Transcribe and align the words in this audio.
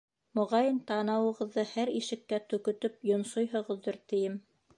Моғайын, 0.37 0.79
танауығыҙҙы 0.91 1.65
һәр 1.73 1.91
ишеккә 1.99 2.41
төкөтөп 2.55 2.97
йонсойһоғоҙҙор, 3.11 4.01
тием. 4.15 4.43